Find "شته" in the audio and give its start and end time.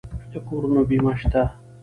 1.19-1.43